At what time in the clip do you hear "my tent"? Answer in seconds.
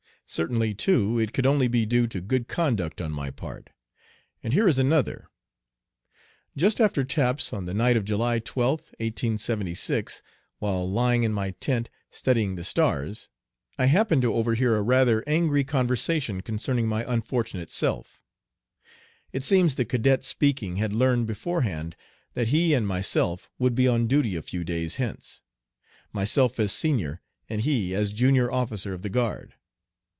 11.33-11.89